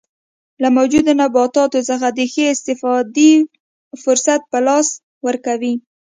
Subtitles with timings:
[0.61, 3.31] له موجوده نباتاتو څخه د ښې استفادې
[4.03, 4.87] فرصت په لاس
[5.27, 5.73] ورکوي.